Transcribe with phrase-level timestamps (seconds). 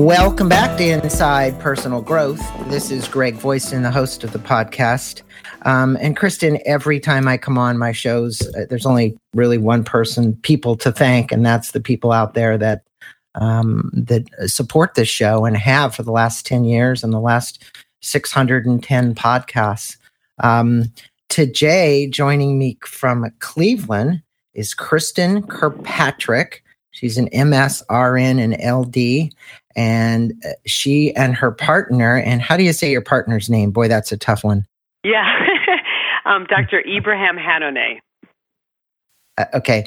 [0.00, 2.40] Welcome back to Inside Personal Growth.
[2.70, 5.20] This is Greg Voisin, the host of the podcast.
[5.66, 9.84] Um, and Kristen, every time I come on my shows, uh, there's only really one
[9.84, 12.82] person, people to thank, and that's the people out there that
[13.34, 17.62] um, that support this show and have for the last 10 years and the last
[18.00, 19.98] 610 podcasts.
[20.42, 20.84] Um,
[21.28, 24.22] today, joining me from Cleveland
[24.54, 26.64] is Kristen Kirkpatrick.
[26.92, 29.32] She's an MSRN and LD,
[29.76, 33.70] and uh, she and her partner, and how do you say your partner's name?
[33.70, 34.66] Boy, that's a tough one.
[35.04, 35.26] Yeah,
[36.24, 36.80] um, Dr.
[36.80, 37.98] Ibrahim Hanouneh.
[39.38, 39.86] Uh, okay.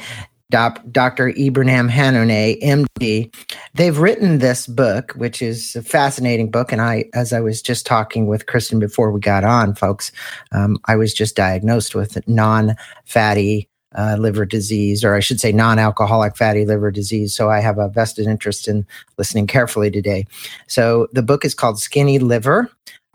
[0.53, 1.29] Dr.
[1.29, 3.33] Ibrahim Hanouneh, MD.
[3.73, 6.71] They've written this book, which is a fascinating book.
[6.71, 10.11] And I, as I was just talking with Kristen before we got on, folks,
[10.51, 15.51] um, I was just diagnosed with non fatty uh, liver disease, or I should say
[15.51, 17.35] non alcoholic fatty liver disease.
[17.35, 18.85] So I have a vested interest in
[19.17, 20.25] listening carefully today.
[20.67, 22.69] So the book is called Skinny Liver.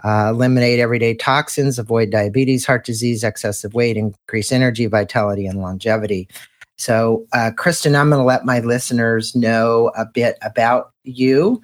[0.04, 6.28] Uh, eliminate everyday toxins, avoid diabetes, heart disease, excessive weight, increase energy, vitality, and longevity.
[6.76, 11.60] So, uh, Kristen, I'm going to let my listeners know a bit about you.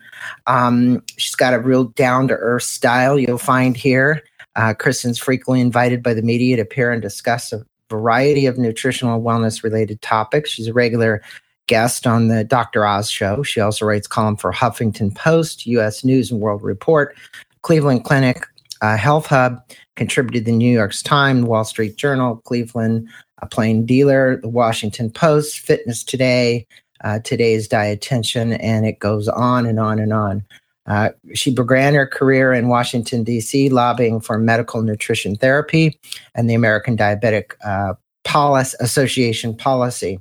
[0.48, 4.24] Um, she's got a real down to earth style you'll find here.
[4.56, 7.52] Uh, Kristen's frequently invited by the media to appear and discuss
[7.88, 10.50] variety of nutritional wellness related topics.
[10.50, 11.22] She's a regular
[11.66, 12.86] guest on the Dr.
[12.86, 13.42] Oz show.
[13.42, 16.04] She also writes column for Huffington Post, U.S.
[16.04, 17.16] News and World Report,
[17.62, 18.46] Cleveland Clinic,
[18.82, 19.62] uh, Health Hub,
[19.96, 25.60] contributed the New York Times, Wall Street Journal, Cleveland, a Plain Dealer, the Washington Post,
[25.60, 26.66] Fitness Today,
[27.02, 30.44] uh, Today's Dietitian, and it goes on and on and on.
[30.86, 35.98] Uh, she began her career in Washington, D.C., lobbying for medical nutrition therapy
[36.34, 40.20] and the American Diabetic uh, Policy Association policy.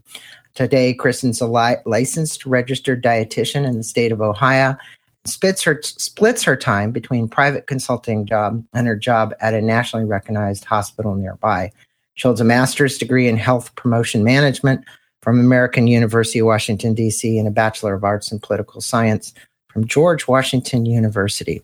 [0.55, 4.77] Today, Kristen's a li- licensed registered dietitian in the state of Ohio.
[5.25, 10.05] Splits her, splits her time between private consulting job and her job at a nationally
[10.05, 11.71] recognized hospital nearby.
[12.15, 14.83] She holds a master's degree in health promotion management
[15.21, 19.33] from American University of Washington, D.C., and a Bachelor of Arts in Political Science
[19.73, 21.61] from George Washington University.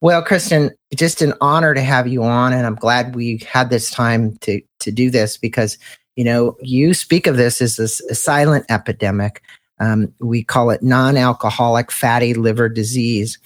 [0.00, 3.90] Well, Kristen, just an honor to have you on, and I'm glad we had this
[3.90, 5.76] time to to do this because
[6.16, 9.42] you know you speak of this as a, a silent epidemic.
[9.78, 13.38] Um, we call it non-alcoholic fatty liver disease.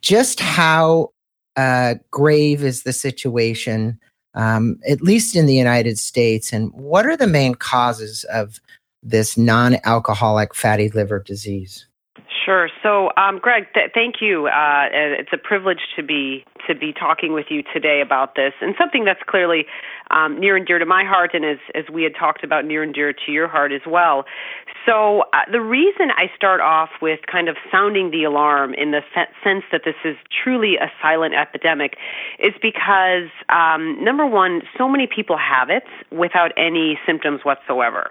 [0.00, 1.12] Just how
[1.56, 3.98] uh, grave is the situation,
[4.34, 8.60] um, at least in the United States, and what are the main causes of
[9.02, 11.86] this non-alcoholic fatty liver disease?
[12.48, 12.70] Sure.
[12.82, 14.46] So, um, Greg, th- thank you.
[14.46, 18.74] Uh, it's a privilege to be to be talking with you today about this, and
[18.78, 19.66] something that's clearly
[20.10, 22.82] um, near and dear to my heart, and as as we had talked about, near
[22.82, 24.24] and dear to your heart as well.
[24.86, 29.02] So, uh, the reason I start off with kind of sounding the alarm in the
[29.14, 31.98] se- sense that this is truly a silent epidemic
[32.38, 38.10] is because um, number one, so many people have it without any symptoms whatsoever.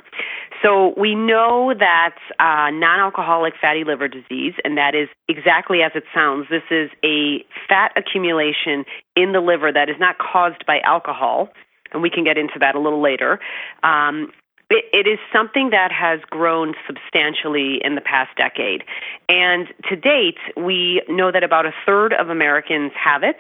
[0.64, 6.04] So we know that uh, non-alcoholic fatty liver disease, and that is exactly as it
[6.14, 6.48] sounds.
[6.50, 8.86] This is a fat accumulation
[9.16, 11.50] in the liver that is not caused by alcohol,
[11.94, 13.40] and we can get into that a little later.
[13.84, 14.32] Um,
[14.70, 18.84] it, it is something that has grown substantially in the past decade.
[19.30, 23.38] And to date, we know that about a third of Americans have it,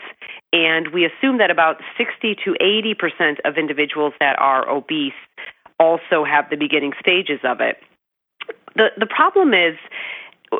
[0.53, 5.13] and we assume that about 60 to 80 percent of individuals that are obese
[5.79, 7.77] also have the beginning stages of it.
[8.75, 9.77] The the problem is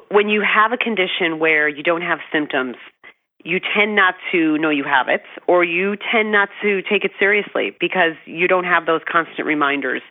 [0.09, 2.75] when you have a condition where you don't have symptoms,
[3.43, 7.11] you tend not to know you have it, or you tend not to take it
[7.19, 10.01] seriously because you don't have those constant reminders.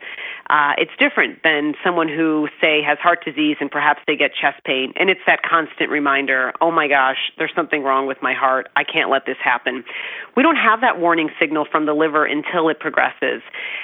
[0.48, 4.62] Uh, it's different than someone who, say, has heart disease and perhaps they get chest
[4.64, 8.68] pain, and it's that constant reminder oh my gosh, there's something wrong with my heart.
[8.76, 9.84] I can't let this happen.
[10.36, 13.42] We don't have that warning signal from the liver until it progresses.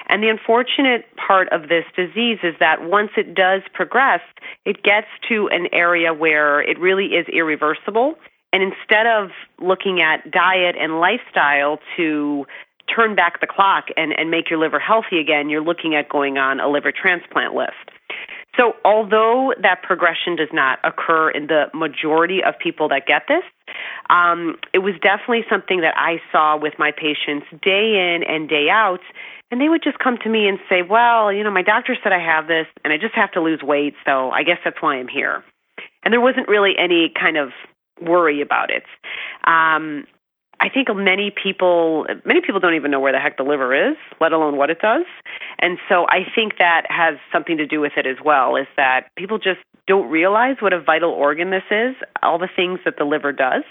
[0.09, 4.21] And the unfortunate part of this disease is that once it does progress,
[4.65, 8.15] it gets to an area where it really is irreversible.
[8.53, 9.31] And instead of
[9.61, 12.47] looking at diet and lifestyle to
[12.95, 16.39] turn back the clock and, and make your liver healthy again, you're looking at going
[16.39, 17.91] on a liver transplant list.
[18.57, 23.45] So, although that progression does not occur in the majority of people that get this,
[24.11, 28.69] um, it was definitely something that I saw with my patients day in and day
[28.71, 29.01] out.
[29.51, 32.13] And they would just come to me and say, Well, you know, my doctor said
[32.13, 34.97] I have this and I just have to lose weight, so I guess that's why
[34.97, 35.43] I'm here.
[36.05, 37.51] And there wasn't really any kind of
[38.03, 38.85] worry about it.
[39.45, 40.05] Um,
[40.63, 43.97] I think many people many people don't even know where the heck the liver is,
[44.21, 45.05] let alone what it does.
[45.59, 48.55] And so I think that has something to do with it as well.
[48.55, 52.79] Is that people just don't realize what a vital organ this is, all the things
[52.85, 53.65] that the liver does,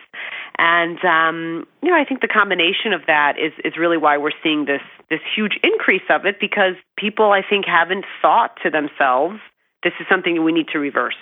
[0.58, 4.36] and um, you know I think the combination of that is is really why we're
[4.44, 9.40] seeing this this huge increase of it because people I think haven't thought to themselves
[9.84, 11.16] this is something we need to reverse.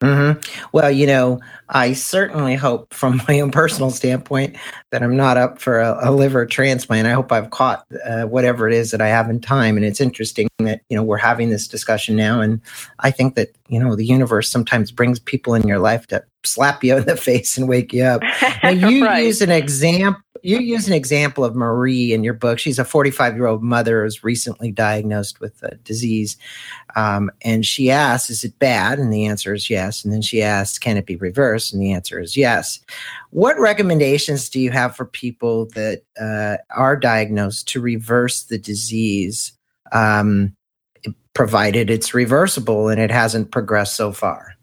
[0.00, 0.40] Mm-hmm.
[0.72, 4.56] Well, you know, I certainly hope, from my own personal standpoint,
[4.90, 7.08] that I'm not up for a, a liver transplant.
[7.08, 9.76] I hope I've caught uh, whatever it is that I have in time.
[9.76, 12.60] And it's interesting that you know we're having this discussion now, and
[13.00, 16.82] I think that you know the universe sometimes brings people in your life to slap
[16.84, 18.22] you in the face and wake you up.
[18.62, 19.24] Now, you right.
[19.24, 22.58] use an example you use an example of Marie in your book.
[22.58, 26.36] She's a 45 year old mother who's recently diagnosed with a disease.
[26.96, 28.98] Um, and she asks, Is it bad?
[28.98, 30.04] And the answer is yes.
[30.04, 31.72] And then she asks, Can it be reversed?
[31.72, 32.80] And the answer is yes.
[33.30, 39.52] What recommendations do you have for people that uh, are diagnosed to reverse the disease,
[39.92, 40.54] um,
[41.34, 44.54] provided it's reversible and it hasn't progressed so far?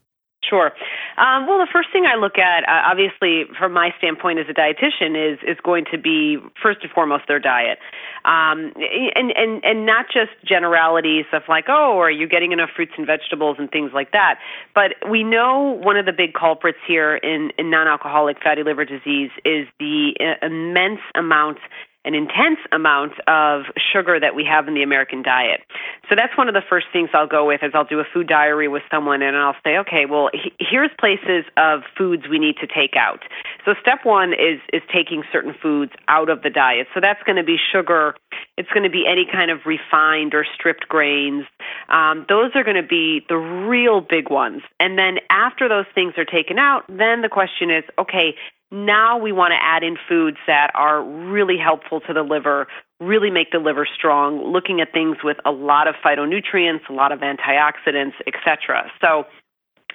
[0.43, 0.71] Sure.
[1.17, 4.53] Um, well, the first thing I look at, uh, obviously, from my standpoint as a
[4.53, 7.79] dietitian, is is going to be first and foremost their diet,
[8.25, 8.73] um,
[9.15, 13.07] and and and not just generalities of like, oh, are you getting enough fruits and
[13.07, 14.39] vegetables and things like that.
[14.73, 19.31] But we know one of the big culprits here in, in non-alcoholic fatty liver disease
[19.45, 21.59] is the uh, immense amount
[22.05, 25.61] an intense amount of sugar that we have in the American diet.
[26.07, 28.27] So that's one of the first things I'll go with is I'll do a food
[28.27, 30.29] diary with someone and I'll say, okay, well,
[30.59, 33.23] here's places of foods we need to take out.
[33.65, 36.87] So step one is is taking certain foods out of the diet.
[36.93, 38.15] So that's going to be sugar.
[38.57, 41.45] It's going to be any kind of refined or stripped grains.
[41.89, 44.61] Um, those are going to be the real big ones.
[44.79, 48.35] And then after those things are taken out, then the question is, okay,
[48.71, 52.67] now we want to add in foods that are really helpful to the liver,
[52.99, 57.11] really make the liver strong, looking at things with a lot of phytonutrients, a lot
[57.11, 58.91] of antioxidants, etc.
[58.99, 59.25] So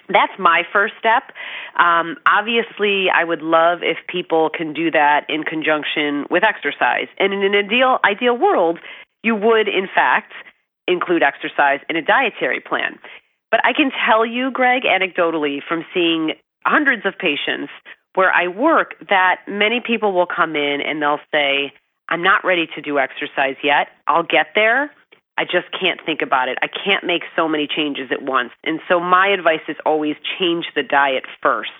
[0.09, 1.31] that's my first step.
[1.77, 7.07] Um, obviously, I would love if people can do that in conjunction with exercise.
[7.19, 8.79] And in an ideal ideal world,
[9.23, 10.33] you would in fact
[10.87, 12.99] include exercise in a dietary plan.
[13.51, 16.33] But I can tell you, Greg, anecdotally from seeing
[16.65, 17.71] hundreds of patients
[18.15, 21.73] where I work that many people will come in and they'll say,
[22.09, 23.87] I'm not ready to do exercise yet.
[24.07, 24.91] I'll get there.
[25.37, 26.57] I just can't think about it.
[26.61, 28.51] I can't make so many changes at once.
[28.63, 31.71] And so my advice is always change the diet first.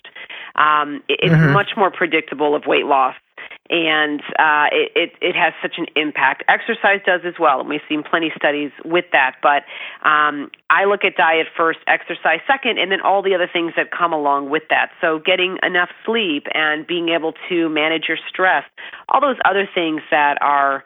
[0.55, 1.53] Um, it's mm-hmm.
[1.53, 3.15] much more predictable of weight loss
[3.71, 6.43] and uh, it, it, it has such an impact.
[6.49, 9.37] Exercise does as well, and we've seen plenty of studies with that.
[9.41, 9.63] But
[10.07, 13.89] um, I look at diet first, exercise second, and then all the other things that
[13.89, 14.91] come along with that.
[14.99, 18.65] So getting enough sleep and being able to manage your stress,
[19.07, 20.83] all those other things that are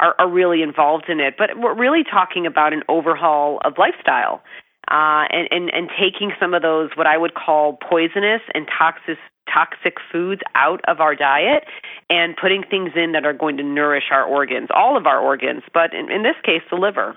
[0.00, 1.34] are, are really involved in it.
[1.36, 4.42] But we're really talking about an overhaul of lifestyle.
[4.90, 9.18] Uh, and, and, and taking some of those, what I would call poisonous and toxic,
[9.52, 11.64] toxic foods out of our diet
[12.08, 15.62] and putting things in that are going to nourish our organs, all of our organs,
[15.74, 17.16] but in, in this case, the liver.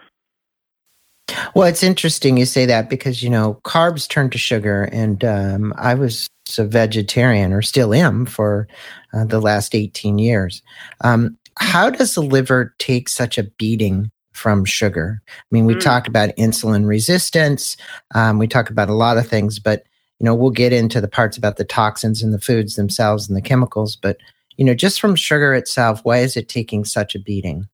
[1.55, 4.83] Well, it's interesting you say that because, you know, carbs turn to sugar.
[4.91, 6.27] And um, I was
[6.57, 8.67] a vegetarian or still am for
[9.13, 10.61] uh, the last 18 years.
[11.01, 15.21] Um, how does the liver take such a beating from sugar?
[15.27, 15.81] I mean, we mm.
[15.81, 17.77] talk about insulin resistance,
[18.15, 19.83] um, we talk about a lot of things, but
[20.19, 23.35] you know, we'll get into the parts about the toxins in the foods themselves and
[23.35, 24.17] the chemicals, but
[24.57, 27.67] you know, just from sugar itself, why is it taking such a beating?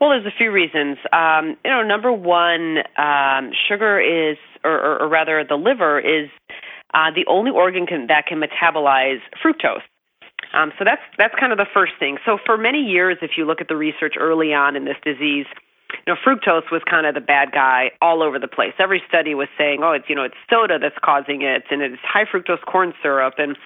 [0.00, 0.98] Well, there's a few reasons.
[1.12, 6.28] Um, you know, number one, um, sugar is, or, or, or, rather, the liver is
[6.94, 9.82] uh, the only organ can, that can metabolize fructose.
[10.52, 12.16] Um, so that's that's kind of the first thing.
[12.24, 15.46] So for many years, if you look at the research early on in this disease,
[16.06, 18.72] you know, fructose was kind of the bad guy all over the place.
[18.78, 22.02] Every study was saying, oh, it's you know, it's soda that's causing it, and it's
[22.02, 23.56] high fructose corn syrup, and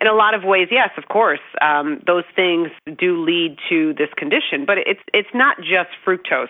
[0.00, 2.68] in a lot of ways, yes, of course, um, those things
[2.98, 4.64] do lead to this condition.
[4.66, 6.48] But it's it's not just fructose.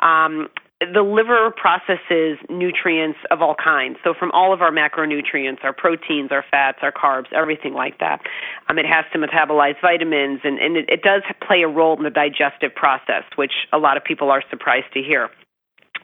[0.00, 0.48] Um,
[0.80, 3.96] the liver processes nutrients of all kinds.
[4.04, 8.20] So, from all of our macronutrients, our proteins, our fats, our carbs, everything like that.
[8.68, 12.02] Um, it has to metabolize vitamins, and, and it, it does play a role in
[12.02, 15.30] the digestive process, which a lot of people are surprised to hear.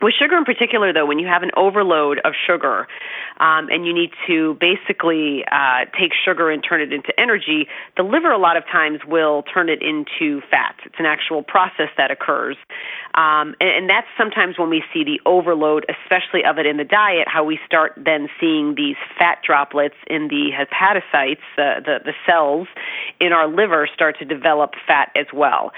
[0.03, 2.89] With sugar in particular, though, when you have an overload of sugar
[3.39, 8.03] um, and you need to basically uh, take sugar and turn it into energy, the
[8.03, 10.75] liver a lot of times will turn it into fat.
[10.85, 12.57] It's an actual process that occurs.
[13.15, 16.85] Um, and, and that's sometimes when we see the overload, especially of it in the
[16.85, 22.67] diet, how we start then seeing these fat droplets in the hepatocytes, the, the cells
[23.21, 25.71] in our liver, start to develop fat as well.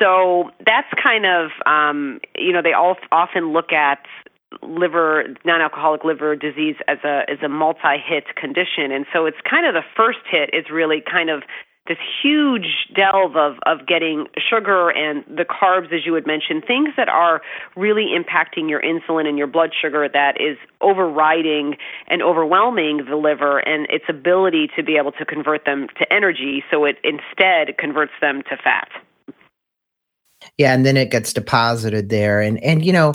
[0.00, 4.04] So that's kind of, um, you know, they all often look at
[4.62, 8.90] liver non-alcoholic liver disease as a as a multi-hit condition.
[8.90, 11.42] And so it's kind of the first hit is really kind of
[11.86, 16.90] this huge delve of of getting sugar and the carbs as you had mentioned things
[16.96, 17.42] that are
[17.76, 21.76] really impacting your insulin and your blood sugar that is overriding
[22.08, 26.64] and overwhelming the liver and its ability to be able to convert them to energy.
[26.70, 28.88] So it instead converts them to fat
[30.58, 32.40] yeah, and then it gets deposited there.
[32.40, 33.12] And and you know,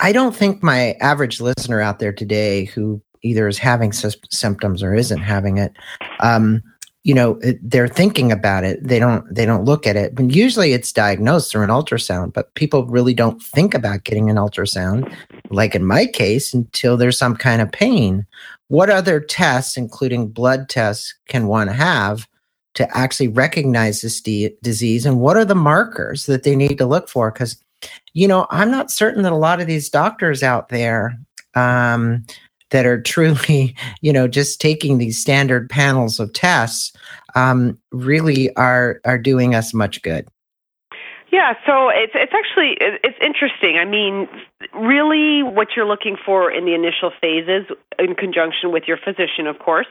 [0.00, 4.82] I don't think my average listener out there today who either is having sy- symptoms
[4.82, 5.72] or isn't having it,
[6.20, 6.62] um,
[7.04, 8.82] you know, they're thinking about it.
[8.82, 10.18] They don't they don't look at it.
[10.18, 14.36] And usually it's diagnosed through an ultrasound, but people really don't think about getting an
[14.36, 15.14] ultrasound,
[15.50, 18.26] like in my case, until there's some kind of pain.
[18.68, 22.26] What other tests, including blood tests, can one have
[22.74, 27.08] to actually recognize this disease and what are the markers that they need to look
[27.08, 27.30] for?
[27.30, 27.56] Because
[28.12, 31.18] you know i'm not certain that a lot of these doctors out there
[31.54, 32.24] um,
[32.70, 36.92] that are truly you know just taking these standard panels of tests
[37.34, 40.26] um, really are are doing us much good
[41.34, 43.76] yeah, so it's it's actually it's interesting.
[43.76, 44.28] I mean,
[44.72, 47.66] really, what you're looking for in the initial phases,
[47.98, 49.88] in conjunction with your physician, of course,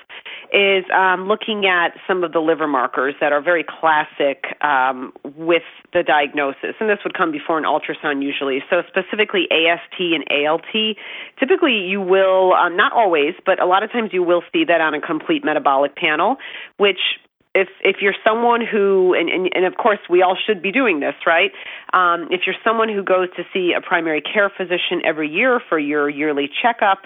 [0.53, 5.67] is um, looking at some of the liver markers that are very classic um, with
[5.91, 8.63] the diagnosis, and this would come before an ultrasound usually.
[8.69, 10.95] So specifically AST and ALT.
[11.37, 14.79] Typically, you will um, not always, but a lot of times you will see that
[14.79, 16.37] on a complete metabolic panel,
[16.77, 17.19] which
[17.55, 20.99] if if you're someone who and, and, and of course we all should be doing
[20.99, 21.51] this right?
[21.93, 25.77] Um, if you're someone who goes to see a primary care physician every year for
[25.77, 26.99] your yearly checkup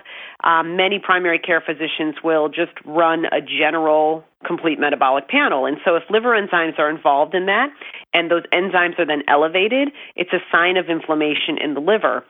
[0.43, 5.65] um, many primary care physicians will just run a general complete metabolic panel.
[5.65, 7.69] And so if liver enzymes are involved in that
[8.13, 12.23] and those enzymes are then elevated it's a sign of inflammation in the liver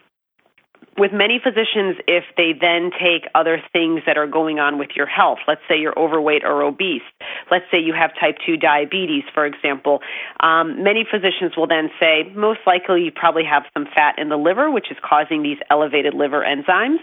[0.97, 5.05] with many physicians, if they then take other things that are going on with your
[5.05, 7.03] health, let's say you're overweight or obese,
[7.51, 10.01] let's say you have type 2 diabetes, for example,
[10.39, 14.37] um, many physicians will then say, most likely you probably have some fat in the
[14.37, 16.99] liver, which is causing these elevated liver enzymes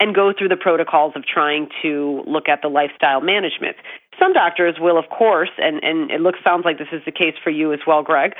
[0.00, 3.76] and go through the protocols of trying to look at the lifestyle management.
[4.18, 7.34] Some doctors will, of course, and, and it looks sounds like this is the case
[7.42, 8.34] for you as well, Greg,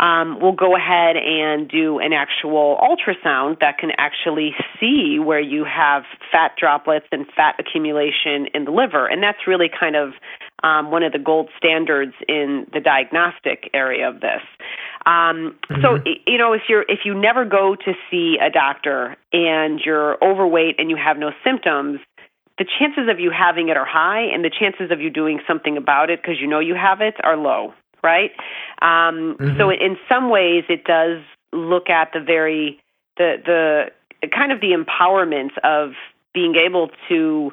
[0.00, 5.64] um, will go ahead and do an actual ultrasound that can actually see where you
[5.64, 9.06] have fat droplets and fat accumulation in the liver.
[9.06, 10.12] And that's really kind of
[10.62, 14.42] um, one of the gold standards in the diagnostic area of this.
[15.06, 15.82] Um, mm-hmm.
[15.82, 20.22] So you know, if you're if you never go to see a doctor and you're
[20.24, 22.00] overweight and you have no symptoms,
[22.58, 25.76] the chances of you having it are high, and the chances of you doing something
[25.76, 28.30] about it because you know you have it are low, right?
[28.80, 29.58] Um, mm-hmm.
[29.58, 31.22] So in some ways, it does
[31.52, 32.80] look at the very
[33.18, 33.36] the
[34.22, 35.92] the kind of the empowerment of
[36.32, 37.52] being able to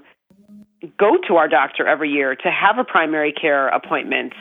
[0.98, 4.33] go to our doctor every year to have a primary care appointment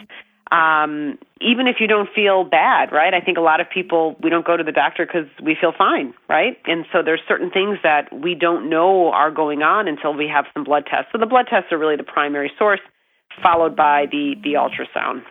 [0.52, 3.14] um, even if you don't feel bad, right?
[3.14, 5.72] I think a lot of people we don't go to the doctor because we feel
[5.76, 6.58] fine, right?
[6.66, 10.44] And so there's certain things that we don't know are going on until we have
[10.52, 11.10] some blood tests.
[11.10, 12.80] So the blood tests are really the primary source,
[13.42, 15.22] followed by the the ultrasound.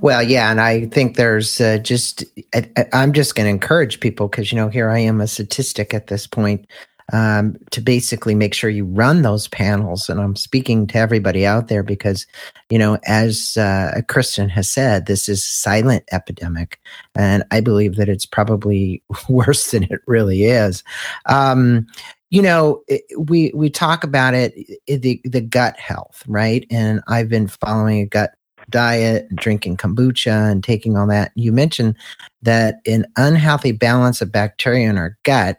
[0.00, 4.28] Well, yeah, and I think there's uh, just I, I'm just going to encourage people
[4.28, 6.66] because you know here I am a statistic at this point
[7.12, 10.08] um, to basically make sure you run those panels.
[10.08, 12.26] And I'm speaking to everybody out there because,
[12.68, 16.80] you know, as uh, Kristen has said, this is silent epidemic,
[17.14, 20.84] and I believe that it's probably worse than it really is.
[21.26, 21.86] Um,
[22.30, 22.82] you know,
[23.18, 24.54] we we talk about it
[24.86, 26.64] the the gut health, right?
[26.70, 28.34] And I've been following a gut
[28.68, 31.32] diet, drinking kombucha, and taking all that.
[31.34, 31.96] You mentioned
[32.42, 35.58] that an unhealthy balance of bacteria in our gut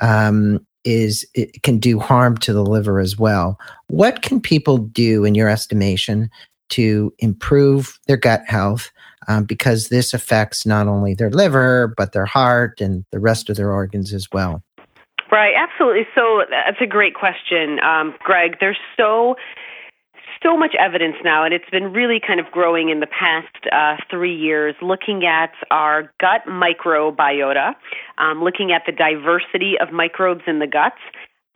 [0.00, 3.58] um, is it can do harm to the liver as well.
[3.88, 6.30] What can people do, in your estimation,
[6.70, 8.90] to improve their gut health?
[9.26, 13.56] Um, because this affects not only their liver but their heart and the rest of
[13.56, 14.62] their organs as well.
[15.32, 16.06] Right, absolutely.
[16.14, 18.58] So that's a great question, um, Greg.
[18.60, 19.34] There's so
[20.44, 23.96] so much evidence now, and it's been really kind of growing in the past uh,
[24.10, 27.74] three years, looking at our gut microbiota,
[28.18, 31.00] um, looking at the diversity of microbes in the guts,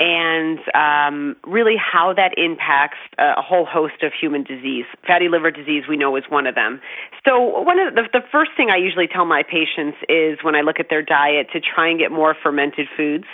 [0.01, 4.85] and um, really how that impacts a whole host of human disease.
[5.07, 6.81] Fatty liver disease, we know, is one of them.
[7.27, 10.61] So, one of the, the first thing I usually tell my patients is when I
[10.61, 13.27] look at their diet to try and get more fermented foods.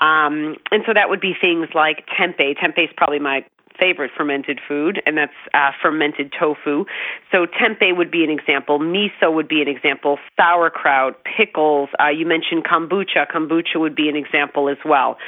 [0.00, 2.56] Um, and so that would be things like tempeh.
[2.56, 3.44] Tempeh is probably my
[3.78, 6.84] favorite fermented food, and that's uh, fermented tofu.
[7.30, 8.78] So tempeh would be an example.
[8.78, 10.18] Miso would be an example.
[10.36, 11.88] Sauerkraut, pickles.
[12.00, 13.26] Uh, you mentioned kombucha.
[13.30, 15.18] Kombucha would be an example as well.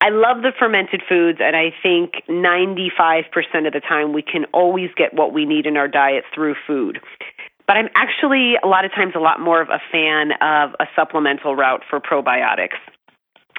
[0.00, 4.90] I love the fermented foods, and I think 95% of the time we can always
[4.96, 7.00] get what we need in our diet through food.
[7.66, 10.86] But I'm actually a lot of times a lot more of a fan of a
[10.94, 12.78] supplemental route for probiotics.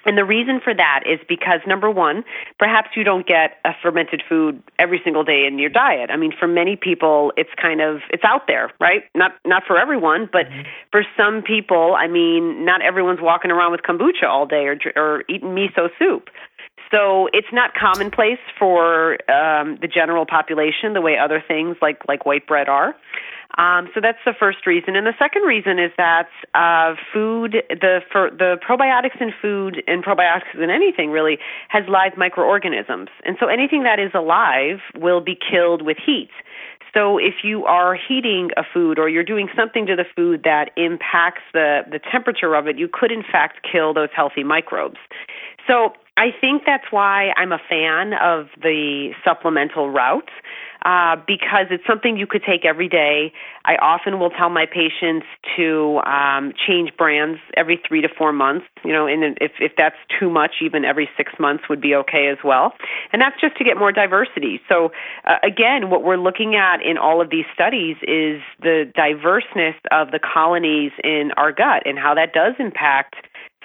[0.05, 2.23] And the reason for that is because number one,
[2.57, 6.09] perhaps you don't get a fermented food every single day in your diet.
[6.11, 9.03] I mean, for many people, it's kind of it's out there, right?
[9.15, 10.61] Not not for everyone, but mm-hmm.
[10.91, 15.23] for some people, I mean, not everyone's walking around with kombucha all day or or
[15.29, 16.29] eating miso soup.
[16.91, 22.25] So it's not commonplace for um, the general population the way other things like like
[22.25, 22.95] white bread are.
[23.57, 28.01] Um, so that's the first reason, and the second reason is that uh, food, the
[28.11, 31.39] for the probiotics in food and probiotics in anything really
[31.69, 36.29] has live microorganisms, and so anything that is alive will be killed with heat.
[36.93, 40.69] So if you are heating a food or you're doing something to the food that
[40.77, 44.97] impacts the the temperature of it, you could in fact kill those healthy microbes.
[45.67, 50.29] So I think that's why I'm a fan of the supplemental route
[50.85, 53.33] uh, because it's something you could take every day.
[53.65, 55.25] I often will tell my patients
[55.57, 58.65] to um, change brands every three to four months.
[58.83, 62.27] You know, and if if that's too much, even every six months would be okay
[62.27, 62.73] as well.
[63.11, 64.61] And that's just to get more diversity.
[64.69, 64.91] So
[65.25, 70.11] uh, again, what we're looking at in all of these studies is the diverseness of
[70.11, 73.15] the colonies in our gut and how that does impact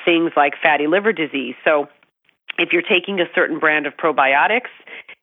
[0.05, 1.55] things like fatty liver disease.
[1.65, 1.89] So
[2.59, 4.71] if you're taking a certain brand of probiotics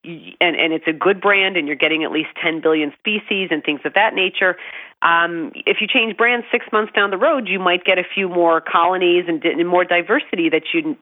[0.03, 3.63] and, and it's a good brand and you're getting at least 10 billion species and
[3.63, 4.57] things of that nature,
[5.01, 8.27] um, if you change brands six months down the road, you might get a few
[8.29, 10.97] more colonies and, and more diversity that you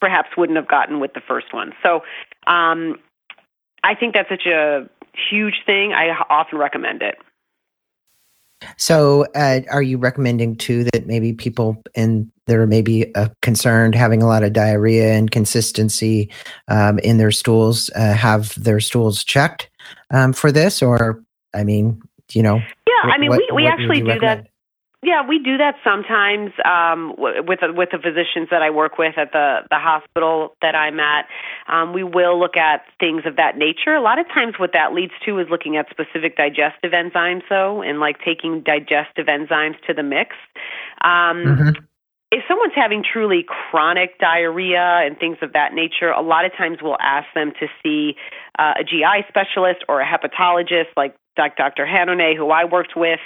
[0.00, 1.72] perhaps wouldn't have gotten with the first one.
[1.82, 2.02] So
[2.46, 2.98] um,
[3.82, 4.88] I think that's such a
[5.30, 5.92] huge thing.
[5.92, 7.16] I often recommend it.
[8.78, 13.94] So, uh, are you recommending too that maybe people and that are maybe uh, concerned
[13.94, 16.30] having a lot of diarrhea and consistency
[16.68, 19.68] um, in their stools uh, have their stools checked
[20.10, 20.82] um, for this?
[20.82, 21.22] Or,
[21.54, 22.00] I mean,
[22.32, 24.46] you know, yeah, I mean, we, we actually do recommend?
[24.46, 24.50] that
[25.02, 29.30] yeah, we do that sometimes um, with with the physicians that I work with at
[29.32, 31.26] the the hospital that I'm at.
[31.68, 33.94] Um, we will look at things of that nature.
[33.94, 37.82] A lot of times, what that leads to is looking at specific digestive enzymes, though,
[37.82, 40.34] and like taking digestive enzymes to the mix.
[41.02, 41.84] Um, mm-hmm
[42.32, 46.78] if someone's having truly chronic diarrhea and things of that nature, a lot of times
[46.82, 48.16] we'll ask them to see
[48.58, 51.86] uh, a GI specialist or a hepatologist like Dr.
[51.86, 53.20] Hanouneh, who I worked with,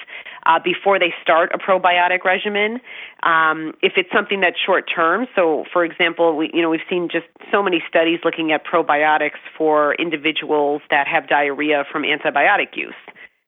[0.47, 2.81] uh, before they start a probiotic regimen.
[3.23, 7.09] Um, if it's something that's short term, so for example, we you know we've seen
[7.11, 12.95] just so many studies looking at probiotics for individuals that have diarrhea from antibiotic use.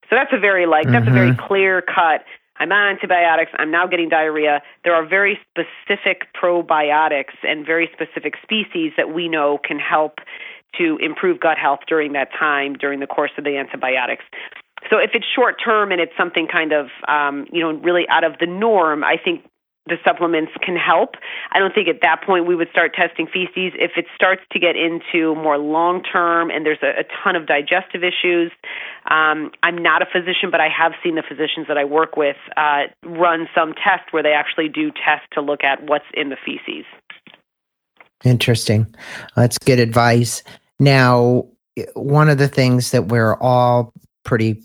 [0.08, 0.92] So that's a very like mm-hmm.
[0.92, 1.46] that's a very mm-hmm.
[1.46, 2.24] clear cut
[2.62, 3.50] I'm on antibiotics.
[3.58, 4.62] I'm now getting diarrhea.
[4.84, 10.18] There are very specific probiotics and very specific species that we know can help
[10.78, 14.24] to improve gut health during that time, during the course of the antibiotics.
[14.90, 18.24] So if it's short term and it's something kind of, um, you know, really out
[18.24, 19.44] of the norm, I think
[19.86, 21.16] the supplements can help.
[21.50, 23.74] I don't think at that point we would start testing feces.
[23.74, 27.46] If it starts to get into more long term and there's a, a, ton of
[27.46, 28.52] digestive issues,
[29.10, 32.36] um, I'm not a physician, but I have seen the physicians that I work with
[32.56, 36.36] uh, run some tests where they actually do tests to look at what's in the
[36.44, 36.86] feces.
[38.24, 38.94] Interesting.
[39.34, 40.44] That's good advice.
[40.82, 41.46] Now,
[41.94, 43.92] one of the things that we're all
[44.24, 44.60] pretty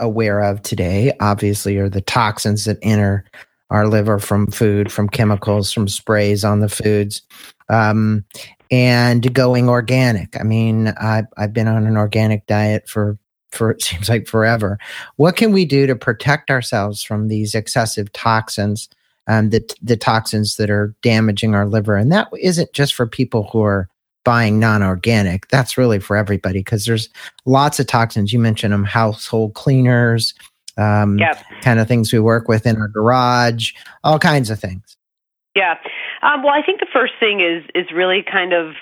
[0.00, 3.24] aware of today, obviously, are the toxins that enter
[3.70, 7.22] our liver from food, from chemicals, from sprays on the foods,
[7.68, 8.24] um,
[8.72, 10.36] and going organic.
[10.40, 13.16] I mean, I've, I've been on an organic diet for
[13.52, 14.80] for it seems like forever.
[15.14, 18.88] What can we do to protect ourselves from these excessive toxins,
[19.28, 21.94] um, the the toxins that are damaging our liver?
[21.96, 23.88] And that isn't just for people who are
[24.24, 25.48] buying non-organic.
[25.48, 27.08] That's really for everybody because there's
[27.44, 28.32] lots of toxins.
[28.32, 30.34] You mentioned them, household cleaners,
[30.76, 31.44] um, yep.
[31.62, 33.72] kind of things we work with in our garage,
[34.04, 34.96] all kinds of things.
[35.54, 35.74] Yeah.
[36.22, 38.74] Um, well, I think the first thing is is really kind of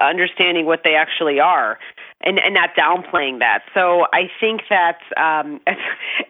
[0.00, 1.78] understanding what they actually are.
[2.20, 3.62] and, and not downplaying that.
[3.74, 5.76] So I think that um, as,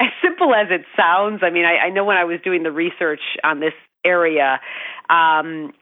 [0.01, 2.73] as simple as it sounds, I mean, I, I know when I was doing the
[2.73, 3.73] research on this
[4.05, 4.61] area,
[5.09, 5.73] um,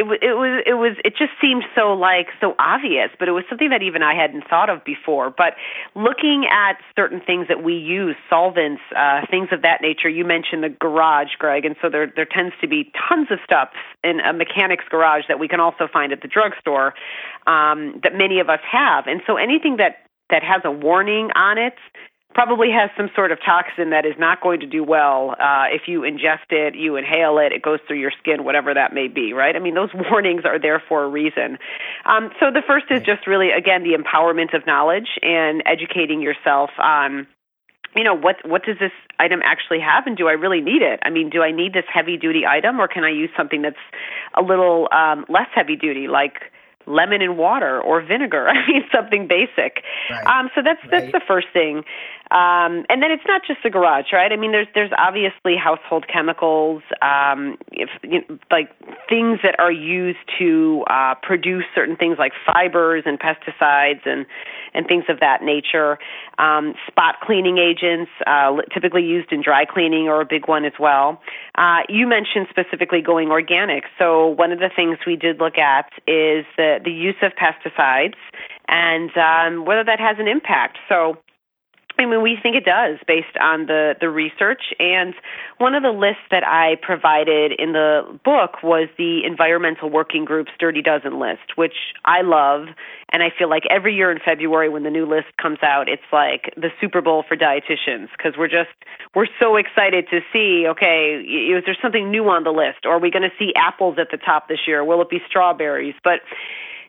[0.00, 3.44] it it was it was it just seemed so like so obvious but it was
[3.48, 5.30] something that even i hadn't thought of before.
[5.30, 5.54] But
[5.94, 10.64] looking at certain things that we use solvents uh things of that nature you mentioned
[10.64, 13.68] the garage greg and so there there tends to be tons of stuff
[14.02, 16.94] in a mechanic's garage that we can also find at the drugstore
[17.46, 19.06] um that many of us have.
[19.06, 21.74] And so anything that that has a warning on it
[22.34, 25.82] probably has some sort of toxin that is not going to do well uh, if
[25.86, 29.32] you ingest it, you inhale it, it goes through your skin, whatever that may be,
[29.32, 29.56] right?
[29.56, 31.58] I mean, those warnings are there for a reason.
[32.06, 36.70] Um, so the first is just really, again, the empowerment of knowledge and educating yourself
[36.78, 37.26] on
[37.96, 41.00] you know what what does this item actually have and do i really need it
[41.02, 43.82] i mean do i need this heavy duty item or can i use something that's
[44.38, 46.34] a little um, less heavy duty like
[46.86, 48.48] lemon and water or vinegar.
[48.48, 49.82] I mean, something basic.
[50.10, 50.26] Right.
[50.26, 51.12] Um, so that's that's right.
[51.12, 51.84] the first thing.
[52.30, 54.30] Um, and then it's not just the garage, right?
[54.30, 58.70] I mean, there's there's obviously household chemicals, um, if you know, like
[59.08, 64.26] things that are used to uh, produce certain things like fibers and pesticides and
[64.74, 65.98] and things of that nature.
[66.38, 70.74] Um, spot cleaning agents, uh, typically used in dry cleaning, are a big one as
[70.78, 71.20] well.
[71.56, 73.84] Uh, you mentioned specifically going organic.
[73.98, 78.14] So one of the things we did look at is the the use of pesticides
[78.68, 80.78] and um, whether that has an impact.
[80.88, 81.18] So
[82.00, 84.72] I mean, we think it does based on the, the research.
[84.78, 85.14] And
[85.58, 90.52] one of the lists that I provided in the book was the Environmental Working Group's
[90.58, 92.68] Dirty Dozen list, which I love.
[93.12, 96.08] And I feel like every year in February when the new list comes out, it's
[96.12, 98.70] like the Super Bowl for dietitians because we're just,
[99.14, 102.86] we're so excited to see, okay, is there something new on the list?
[102.86, 104.84] Or are we going to see apples at the top this year?
[104.84, 105.94] Will it be strawberries?
[106.02, 106.20] But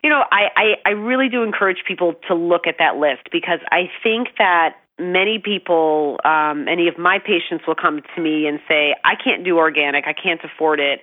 [0.03, 3.59] you know, I, I, I really do encourage people to look at that list because
[3.71, 8.59] I think that many people, um, many of my patients will come to me and
[8.67, 11.01] say, I can't do organic, I can't afford it.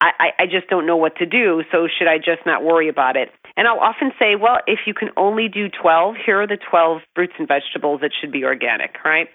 [0.00, 3.16] I, I just don't know what to do, so should I just not worry about
[3.16, 3.30] it?
[3.56, 7.00] And I'll often say, well, if you can only do 12, here are the 12
[7.14, 9.28] fruits and vegetables that should be organic, right?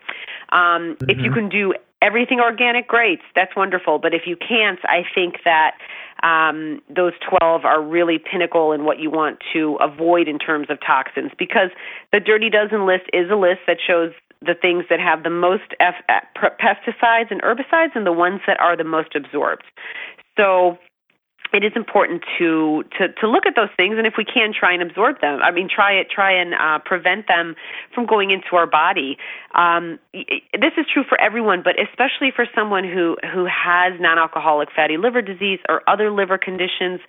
[0.52, 1.10] Um, mm-hmm.
[1.10, 1.34] If you mm-hmm.
[1.34, 4.00] can do everything organic, great, that's wonderful.
[4.00, 5.78] But if you can't, I think that
[6.23, 10.77] um, those 12 are really pinnacle in what you want to avoid in terms of
[10.86, 11.69] toxins because
[12.12, 15.75] the Dirty Dozen list is a list that shows the things that have the most
[15.79, 15.95] F-
[16.60, 19.63] pesticides and herbicides and the ones that are the most absorbed.
[20.38, 20.77] So
[21.54, 24.74] it is important to, to to look at those things, and if we can, try
[24.74, 25.40] and absorb them.
[25.42, 27.56] I mean, try it, try and uh, prevent them
[27.94, 29.18] from going into our body.
[29.56, 34.98] Um, this is true for everyone, but especially for someone who who has non-alcoholic fatty
[34.98, 37.00] liver disease or other liver conditions.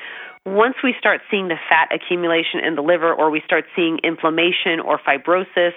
[0.47, 4.81] Once we start seeing the fat accumulation in the liver, or we start seeing inflammation
[4.81, 5.73] or fibrosis,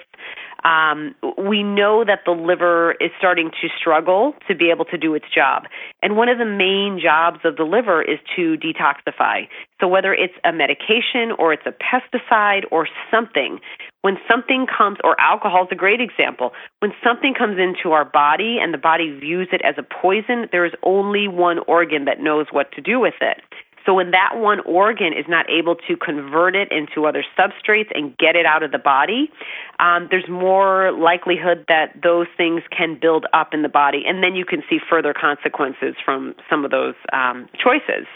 [0.64, 5.14] um, we know that the liver is starting to struggle to be able to do
[5.14, 5.64] its job.
[6.02, 9.46] And one of the main jobs of the liver is to detoxify.
[9.80, 13.60] So whether it's a medication or it's a pesticide or something,
[14.00, 18.58] when something comes, or alcohol is a great example, when something comes into our body
[18.60, 22.46] and the body views it as a poison, there is only one organ that knows
[22.50, 23.42] what to do with it.
[23.84, 28.16] So when that one organ is not able to convert it into other substrates and
[28.16, 29.30] get it out of the body,
[29.78, 34.34] um, there's more likelihood that those things can build up in the body, and then
[34.34, 38.06] you can see further consequences from some of those um, choices.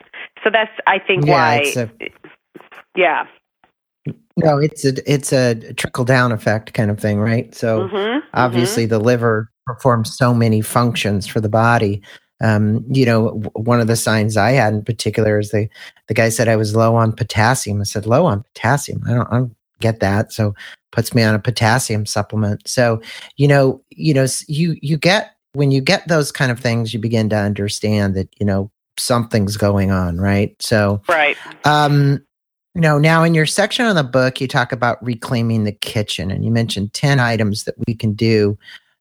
[0.42, 1.72] So that's, I think, yeah, why.
[1.76, 2.10] A,
[2.96, 3.26] yeah.
[4.36, 7.52] No, it's a it's a trickle down effect kind of thing, right?
[7.54, 8.90] So mm-hmm, obviously, mm-hmm.
[8.90, 12.02] the liver performs so many functions for the body
[12.40, 15.68] um, you know, one of the signs I had in particular is the
[16.06, 17.80] the guy said I was low on potassium.
[17.80, 19.02] I said low on potassium.
[19.06, 20.32] I don't, I don't get that.
[20.32, 20.54] So
[20.92, 22.66] puts me on a potassium supplement.
[22.66, 23.00] So
[23.36, 27.00] you know, you know, you you get when you get those kind of things, you
[27.00, 30.54] begin to understand that you know something's going on, right?
[30.62, 31.36] So right.
[31.64, 32.24] Um,
[32.74, 36.30] you know, now in your section on the book, you talk about reclaiming the kitchen,
[36.30, 38.56] and you mentioned ten items that we can do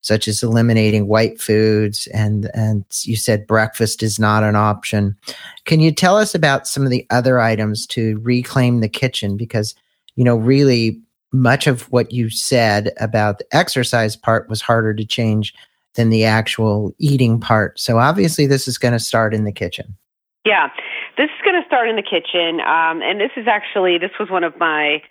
[0.07, 5.17] such as eliminating white foods and and you said breakfast is not an option.
[5.65, 9.75] Can you tell us about some of the other items to reclaim the kitchen because
[10.15, 10.99] you know really
[11.33, 15.53] much of what you said about the exercise part was harder to change
[15.95, 17.77] than the actual eating part.
[17.77, 19.97] So obviously this is going to start in the kitchen.
[20.45, 20.69] Yeah.
[21.17, 24.29] This is going to start in the kitchen um, and this is actually this was
[24.29, 25.01] one of my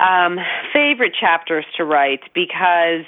[0.00, 0.38] um,
[0.72, 3.04] favorite chapters to write because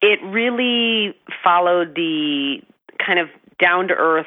[0.00, 2.58] it really followed the
[3.04, 4.26] kind of down to earth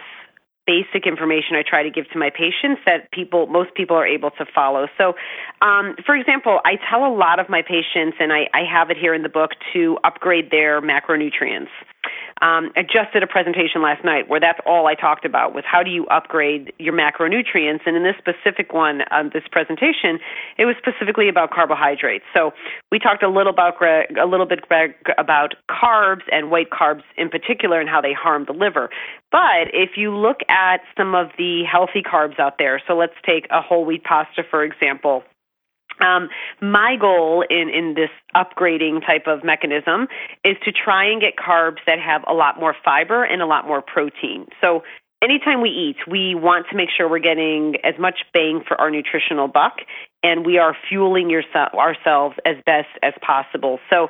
[0.67, 4.31] basic information I try to give to my patients that people, most people are able
[4.31, 4.87] to follow.
[4.97, 5.15] So,
[5.61, 8.97] um, for example, I tell a lot of my patients, and I, I have it
[8.97, 11.69] here in the book, to upgrade their macronutrients.
[12.41, 15.63] Um, I just did a presentation last night where that's all I talked about was
[15.65, 17.81] how do you upgrade your macronutrients.
[17.85, 20.19] And in this specific one, um, this presentation,
[20.57, 22.25] it was specifically about carbohydrates.
[22.33, 22.51] So
[22.91, 24.59] we talked a little about a little bit
[25.19, 28.89] about carbs and white carbs in particular and how they harm the liver.
[29.31, 33.45] But if you look at some of the healthy carbs out there, so let's take
[33.51, 35.23] a whole wheat pasta for example.
[36.01, 36.29] Um,
[36.61, 40.07] my goal in, in this upgrading type of mechanism
[40.43, 43.67] is to try and get carbs that have a lot more fiber and a lot
[43.67, 44.47] more protein.
[44.59, 44.83] So
[45.21, 48.89] anytime we eat, we want to make sure we're getting as much bang for our
[48.89, 49.79] nutritional buck
[50.23, 53.79] and we are fueling yourself, ourselves as best as possible.
[53.89, 54.09] So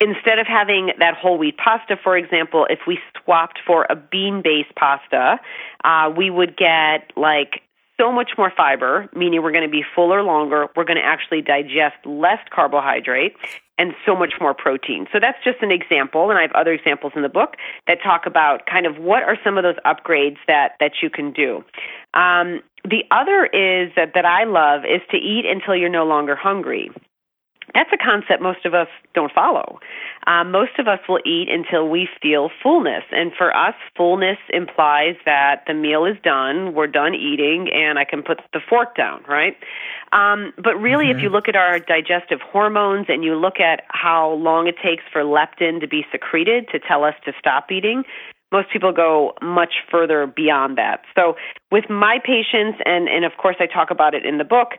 [0.00, 4.42] instead of having that whole wheat pasta, for example, if we swapped for a bean
[4.42, 5.38] based pasta,
[5.84, 7.62] uh, we would get like
[7.98, 10.68] so much more fiber, meaning we're going to be fuller longer.
[10.76, 13.34] We're going to actually digest less carbohydrate
[13.78, 15.06] and so much more protein.
[15.12, 17.56] So that's just an example, and I have other examples in the book
[17.86, 21.32] that talk about kind of what are some of those upgrades that that you can
[21.32, 21.64] do.
[22.14, 26.36] Um, the other is that, that I love is to eat until you're no longer
[26.36, 26.90] hungry.
[27.74, 29.80] That's a concept most of us don't follow.
[30.26, 33.04] Um, most of us will eat until we feel fullness.
[33.12, 38.04] And for us, fullness implies that the meal is done, we're done eating, and I
[38.04, 39.56] can put the fork down, right?
[40.12, 41.18] Um, but really, mm-hmm.
[41.18, 45.02] if you look at our digestive hormones and you look at how long it takes
[45.12, 48.04] for leptin to be secreted to tell us to stop eating,
[48.52, 51.02] most people go much further beyond that.
[51.14, 51.34] So,
[51.72, 54.78] with my patients, and, and of course, I talk about it in the book,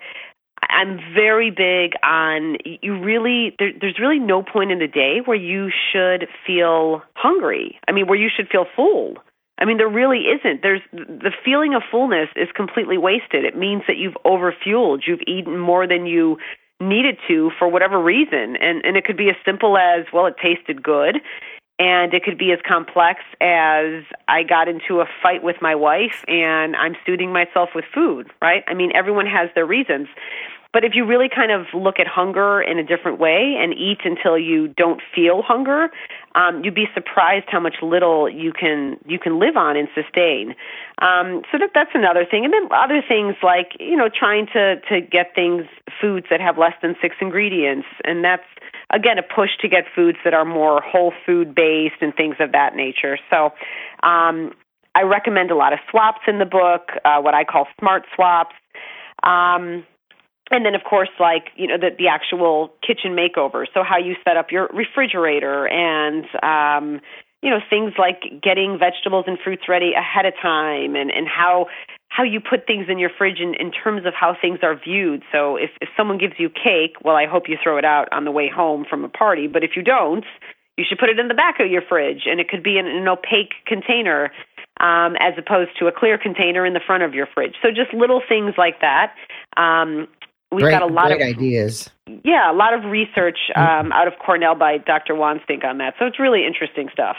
[0.70, 5.38] I'm very big on you really there, there's really no point in the day where
[5.38, 7.80] you should feel hungry.
[7.88, 9.16] I mean, where you should feel full.
[9.60, 10.62] I mean, there really isn't.
[10.62, 13.44] There's the feeling of fullness is completely wasted.
[13.44, 15.02] It means that you've overfueled.
[15.08, 16.38] You've eaten more than you
[16.80, 18.56] needed to for whatever reason.
[18.58, 21.18] And and it could be as simple as, well, it tasted good.
[21.80, 26.26] And it could be as complex as I got into a fight with my wife
[26.28, 28.64] and I'm soothing myself with food, right?
[28.68, 30.08] I mean, everyone has their reasons.
[30.74, 34.00] But if you really kind of look at hunger in a different way and eat
[34.04, 35.90] until you don't feel hunger,
[36.36, 40.54] um, you'd be surprised how much little you can you can live on and sustain.
[41.02, 44.80] Um, so that that's another thing, and then other things like you know trying to
[44.90, 45.66] to get things
[46.00, 48.46] foods that have less than six ingredients, and that's
[48.92, 52.52] again a push to get foods that are more whole food based and things of
[52.52, 53.18] that nature.
[53.30, 53.52] So.
[54.04, 54.54] Um,
[54.96, 58.56] I recommend a lot of swaps in the book, uh, what I call smart swaps.
[59.22, 59.86] Um,
[60.52, 64.16] and then of course like you know the the actual kitchen makeover so how you
[64.24, 67.02] set up your refrigerator and um
[67.42, 71.68] you know things like getting vegetables and fruits ready ahead of time and and how
[72.18, 75.22] how you put things in your fridge in, in terms of how things are viewed
[75.32, 78.26] so if if someone gives you cake well i hope you throw it out on
[78.26, 80.26] the way home from a party but if you don't
[80.78, 82.88] you should put it in the back of your fridge and it could be in
[82.88, 84.32] an opaque container
[84.80, 87.56] um, as opposed to a clear container in the front of your fridge.
[87.62, 89.14] So just little things like that.
[89.58, 90.08] Um,
[90.52, 91.90] we've great, got a lot of ideas.
[92.24, 93.88] Yeah, a lot of research mm-hmm.
[93.88, 95.14] um, out of Cornell by Dr.
[95.16, 95.96] Wansink on that.
[96.00, 97.18] So it's really interesting stuff.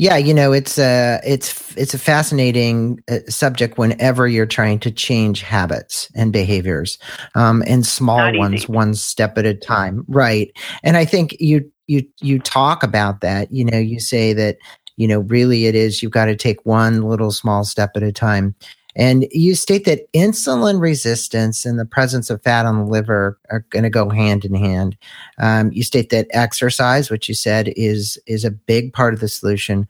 [0.00, 4.90] Yeah, you know, it's a it's it's a fascinating uh, subject whenever you're trying to
[4.90, 6.98] change habits and behaviors,
[7.34, 10.50] um, and small ones, one step at a time, right?
[10.82, 13.52] And I think you you you talk about that.
[13.52, 14.56] You know, you say that
[14.96, 18.10] you know really it is you've got to take one little small step at a
[18.10, 18.54] time.
[19.00, 23.64] And you state that insulin resistance and the presence of fat on the liver are
[23.70, 24.94] going to go hand in hand.
[25.38, 29.28] Um, you state that exercise, which you said is is a big part of the
[29.28, 29.88] solution.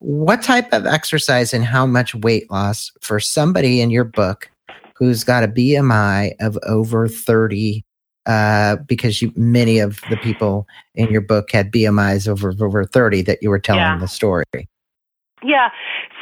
[0.00, 4.50] What type of exercise and how much weight loss for somebody in your book
[4.94, 7.82] who's got a BMI of over thirty?
[8.26, 13.22] Uh, because you, many of the people in your book had BMIs over over thirty
[13.22, 13.98] that you were telling yeah.
[13.98, 14.44] the story.
[15.42, 15.70] Yeah.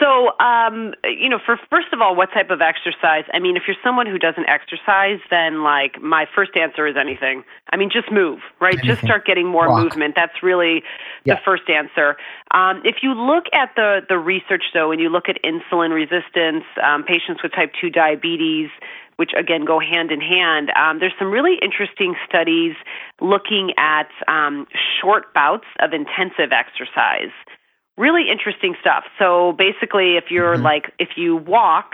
[0.01, 3.25] So, um, you know, for first of all, what type of exercise?
[3.33, 7.43] I mean, if you're someone who doesn't exercise, then like my first answer is anything.
[7.73, 8.75] I mean, just move, right?
[8.75, 8.91] Anything.
[8.91, 9.83] Just start getting more Walk.
[9.83, 10.15] movement.
[10.15, 10.83] That's really
[11.25, 11.35] yeah.
[11.35, 12.17] the first answer.
[12.53, 16.65] Um, if you look at the the research, though, and you look at insulin resistance,
[16.83, 18.71] um, patients with type two diabetes,
[19.17, 20.71] which again go hand in hand.
[20.77, 22.77] Um, there's some really interesting studies
[23.21, 24.69] looking at um,
[25.01, 27.35] short bouts of intensive exercise
[27.99, 29.05] really interesting stuff.
[29.19, 30.65] So basically, if you're mm-hmm.
[30.65, 31.93] like, if you walk,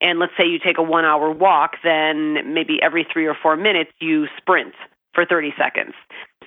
[0.00, 3.56] and let's say you take a one hour walk, then maybe every three or four
[3.56, 4.74] minutes you sprint
[5.14, 5.94] for 30 seconds.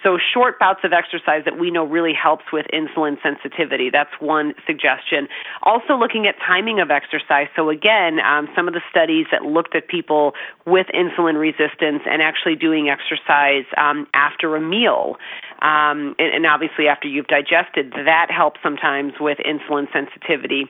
[0.04, 3.90] So, short bouts of exercise that we know really helps with insulin sensitivity.
[3.90, 5.28] That's one suggestion.
[5.64, 7.48] Also, looking at timing of exercise.
[7.56, 10.34] So, again, um, some of the studies that looked at people
[10.66, 15.18] with insulin resistance and actually doing exercise um, after a meal.
[15.62, 20.70] Um, and, and obviously, after you've digested, that helps sometimes with insulin sensitivity.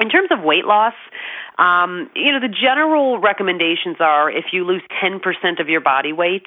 [0.00, 0.94] In terms of weight loss,
[1.58, 5.20] um, you know, the general recommendations are if you lose 10%
[5.60, 6.46] of your body weight,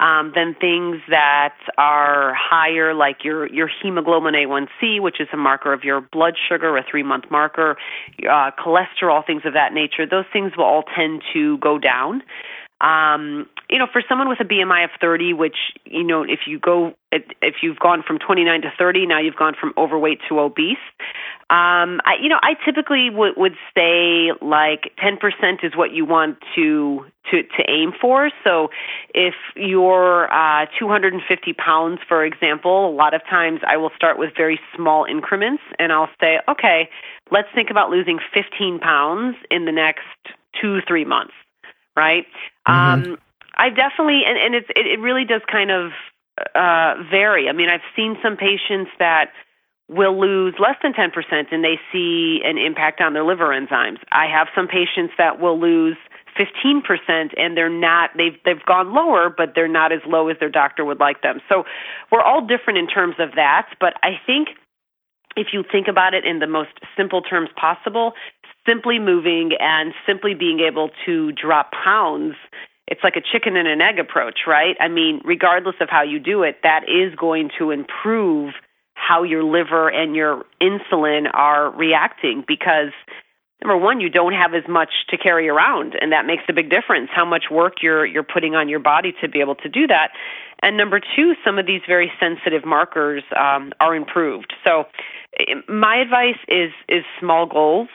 [0.00, 5.72] um, then things that are higher, like your, your hemoglobin A1C, which is a marker
[5.72, 7.76] of your blood sugar, a three month marker,
[8.28, 12.22] uh, cholesterol, things of that nature, those things will all tend to go down.
[12.80, 16.58] Um, you know, for someone with a BMI of 30, which, you know, if you
[16.58, 20.78] go, if you've gone from 29 to 30, now you've gone from overweight to obese.
[21.50, 25.18] Um, I, you know, I typically would would say like 10%
[25.62, 28.30] is what you want to to to aim for.
[28.44, 28.70] So,
[29.14, 34.30] if you're uh, 250 pounds, for example, a lot of times I will start with
[34.36, 36.88] very small increments, and I'll say, okay,
[37.30, 40.04] let's think about losing 15 pounds in the next
[40.60, 41.34] two three months,
[41.96, 42.26] right?
[42.68, 43.10] Mm-hmm.
[43.12, 43.18] Um,
[43.56, 45.92] I definitely, and and it's it, it really does kind of
[46.54, 47.48] uh, vary.
[47.48, 49.32] I mean, I've seen some patients that
[49.88, 51.10] will lose less than 10%
[51.50, 53.98] and they see an impact on their liver enzymes.
[54.12, 55.96] I have some patients that will lose
[56.38, 60.50] 15% and they're not they've they've gone lower but they're not as low as their
[60.50, 61.40] doctor would like them.
[61.48, 61.64] So
[62.10, 64.48] we're all different in terms of that, but I think
[65.36, 68.14] if you think about it in the most simple terms possible,
[68.66, 72.34] simply moving and simply being able to drop pounds
[72.90, 74.76] it's like a chicken and an egg approach, right?
[74.80, 78.54] I mean, regardless of how you do it, that is going to improve
[78.94, 82.92] how your liver and your insulin are reacting because
[83.62, 86.70] number one you don't have as much to carry around and that makes a big
[86.70, 89.86] difference how much work you're you're putting on your body to be able to do
[89.86, 90.12] that.
[90.62, 94.52] And number two some of these very sensitive markers um, are improved.
[94.64, 94.84] So
[95.38, 97.88] eh, my advice is is small goals.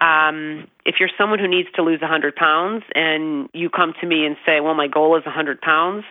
[0.00, 4.24] Um, if you're someone who needs to lose 100 pounds and you come to me
[4.24, 6.04] and say well my goal is 100 pounds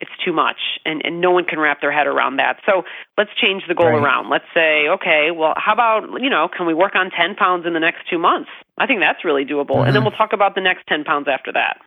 [0.00, 2.82] it's too much and, and no one can wrap their head around that so
[3.16, 4.02] let's change the goal right.
[4.02, 7.66] around let's say okay well how about you know can we work on 10 pounds
[7.66, 9.86] in the next two months i think that's really doable mm-hmm.
[9.86, 10.04] and then mm-hmm.
[10.04, 11.78] we'll talk about the next 10 pounds after that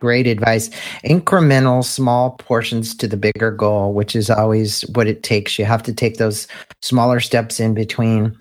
[0.00, 0.68] Great advice.
[1.04, 5.58] Incremental, small portions to the bigger goal, which is always what it takes.
[5.58, 6.46] You have to take those
[6.82, 8.38] smaller steps in between.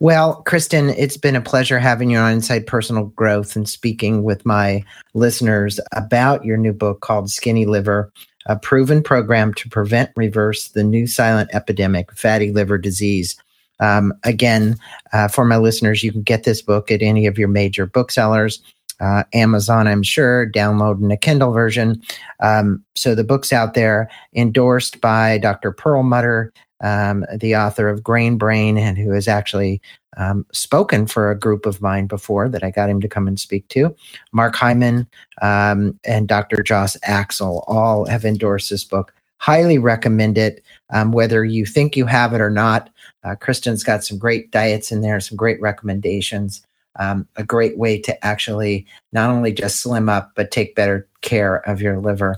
[0.00, 4.44] Well, Kristin, it's been a pleasure having you on Inside Personal Growth and speaking with
[4.44, 8.12] my listeners about your new book called Skinny Liver,
[8.46, 13.36] a proven program to prevent, reverse the new silent epidemic, fatty liver disease.
[13.80, 14.76] Um, again,
[15.12, 18.62] uh, for my listeners, you can get this book at any of your major booksellers.
[18.98, 22.00] Uh, Amazon, I'm sure, download in a Kindle version.
[22.40, 25.70] Um, so the book's out there, endorsed by Dr.
[25.70, 29.82] Perlmutter, um, the author of Grain Brain, and who has actually
[30.18, 33.40] um, spoken for a group of mine before that I got him to come and
[33.40, 33.94] speak to.
[34.32, 35.08] Mark Hyman
[35.42, 36.62] um, and Dr.
[36.62, 39.14] Josh Axe all have endorsed this book.
[39.38, 42.90] Highly recommend it, um, whether you think you have it or not.
[43.24, 46.64] Uh, Kristin's got some great diets in there, some great recommendations.
[46.98, 51.56] Um, a great way to actually not only just slim up, but take better care
[51.68, 52.36] of your liver.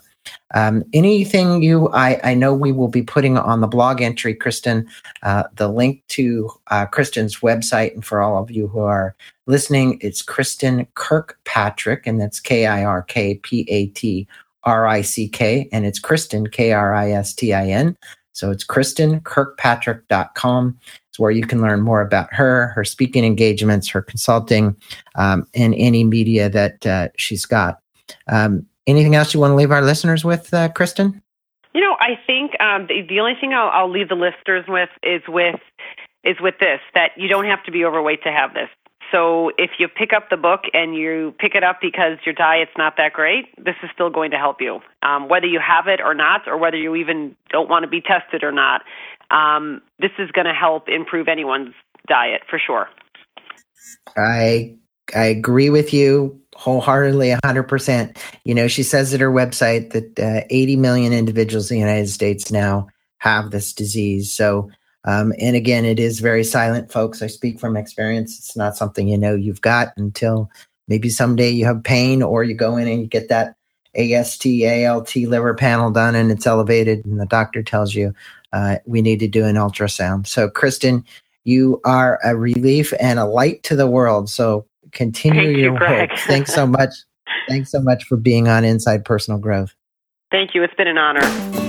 [0.54, 4.86] Um, anything you, I, I know we will be putting on the blog entry, Kristin,
[5.22, 7.94] uh, the link to uh, Kristin's website.
[7.94, 9.14] And for all of you who are
[9.46, 14.26] listening, it's Kristin Kirkpatrick, and that's K I R K P A T
[14.64, 17.96] R I C K, and it's Kristin, K R I S T I N.
[18.38, 20.78] So it's KristinKirkpatrick.com.
[21.08, 24.76] It's where you can learn more about her, her speaking engagements, her consulting,
[25.16, 27.80] um, and any media that uh, she's got.
[28.28, 31.20] Um, Anything else you want to leave our listeners with, uh, Kristin?
[31.74, 34.88] You know, I think um, the, the only thing I'll, I'll leave the listeners with
[35.02, 35.60] is with
[36.24, 38.68] is with this that you don't have to be overweight to have this.
[39.12, 42.72] So if you pick up the book and you pick it up because your diet's
[42.76, 46.00] not that great, this is still going to help you, um, whether you have it
[46.00, 48.82] or not, or whether you even don't want to be tested or not.
[49.30, 51.74] Um, this is going to help improve anyone's
[52.06, 52.88] diet for sure.
[54.16, 54.76] I
[55.14, 60.44] I agree with you wholeheartedly 100% you know she says at her website that uh,
[60.50, 64.32] 80 million individuals in the united states now have this disease.
[64.32, 64.70] So
[65.04, 67.22] um, and again it is very silent folks.
[67.22, 68.38] I speak from experience.
[68.38, 70.50] It's not something you know you've got until
[70.88, 73.54] maybe someday you have pain or you go in and you get that
[73.96, 78.14] ast alt liver panel done and it's elevated and the doctor tells you
[78.52, 80.26] uh, we need to do an ultrasound.
[80.26, 81.04] So kristin
[81.44, 84.28] you are a relief and a light to the world.
[84.28, 86.10] So continue Thank your you, work.
[86.18, 86.90] Thanks so much.
[87.48, 89.74] Thanks so much for being on Inside Personal Growth.
[90.30, 90.62] Thank you.
[90.62, 91.67] It's been an honor.